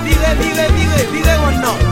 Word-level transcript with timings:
vive, 0.00 0.34
vive, 0.40 0.68
vive, 0.70 1.10
vive 1.12 1.34
o 1.36 1.50
no. 1.60 1.87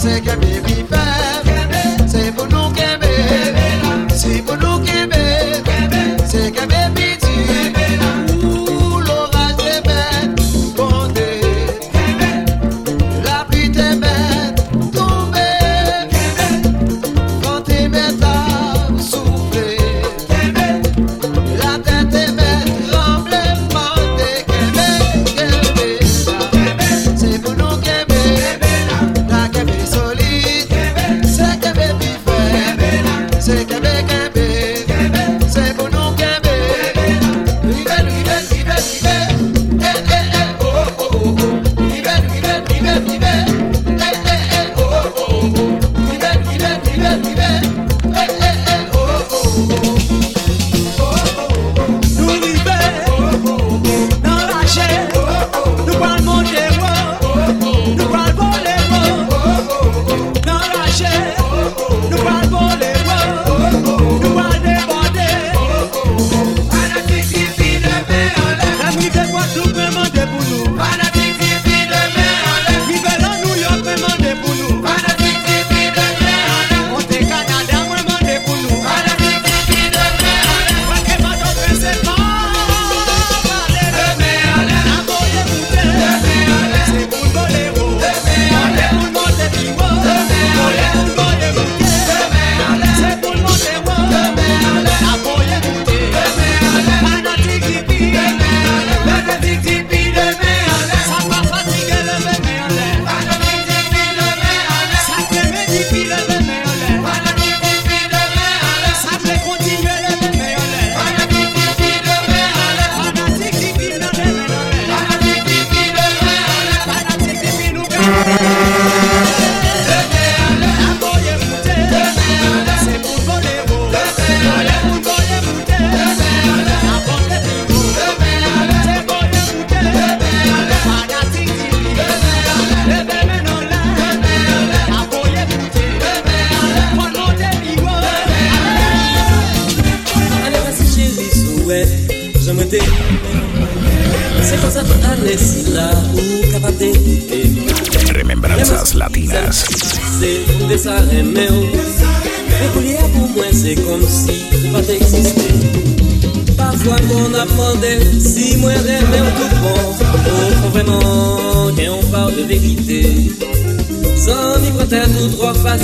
Sing 0.00 0.24
your 0.24 0.34
baby 0.38 0.79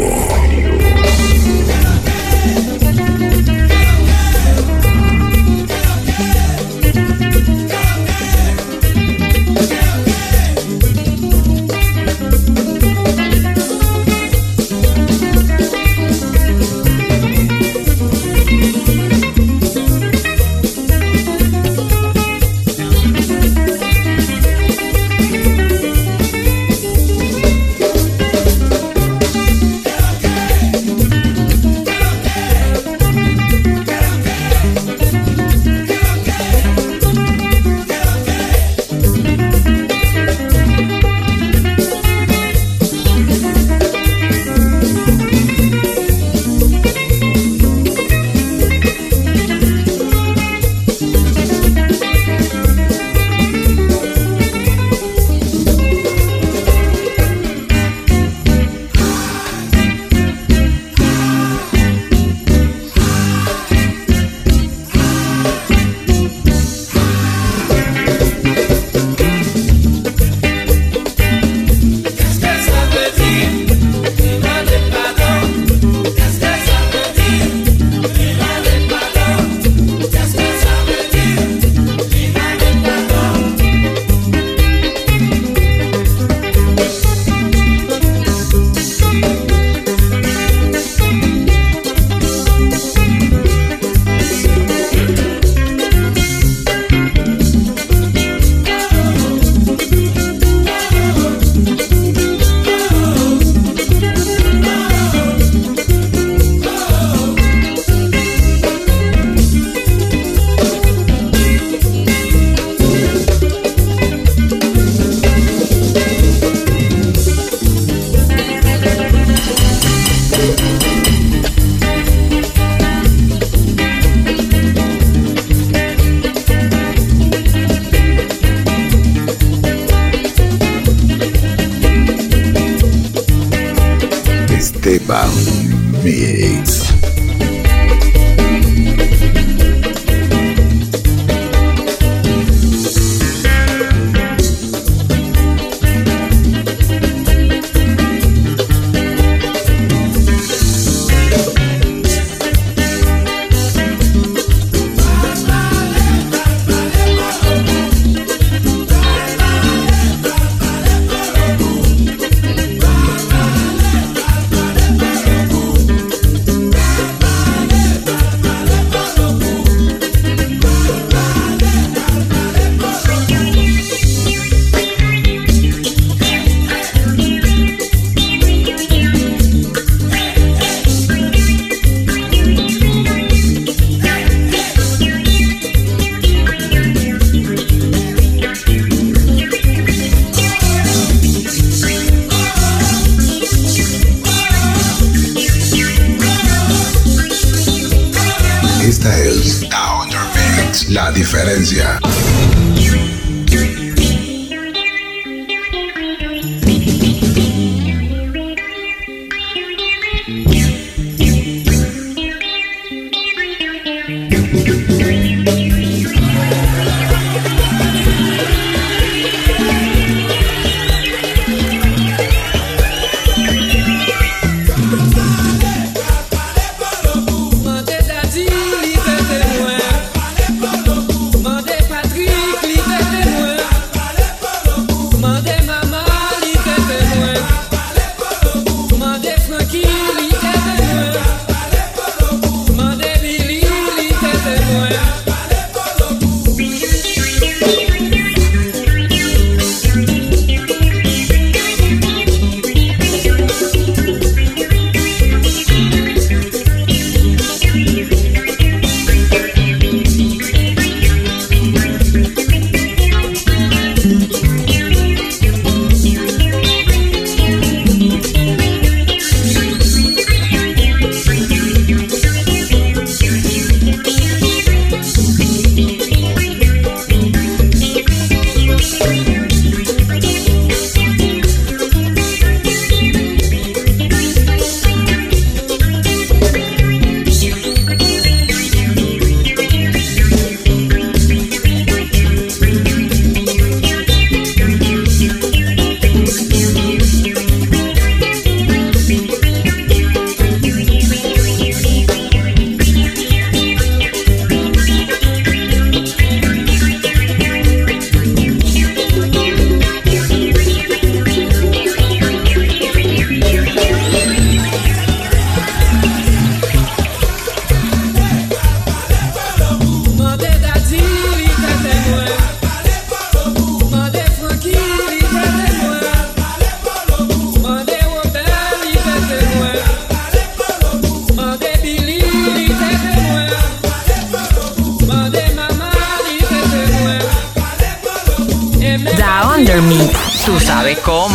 Come. 341.04 341.33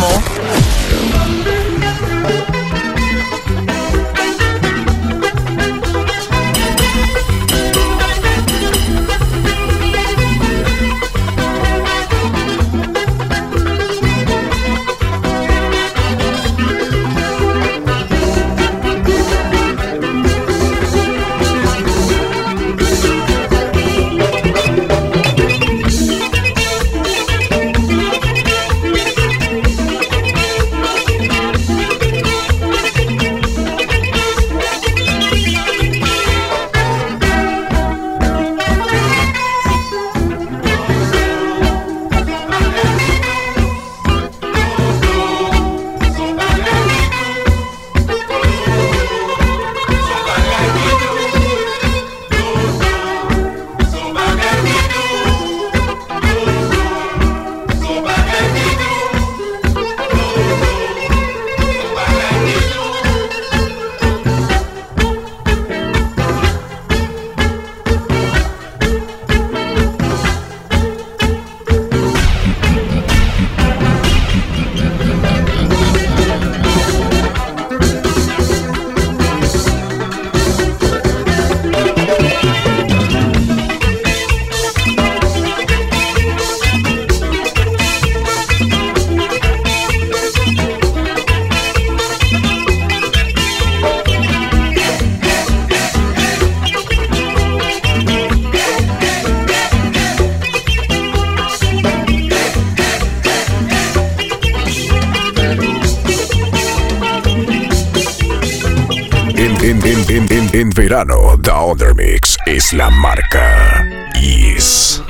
en, 110.16 110.70
verano, 110.70 111.38
The 111.78 111.94
Mix 111.94 112.36
es 112.46 112.72
la 112.72 112.90
marca. 112.90 114.08
Is. 114.20 115.00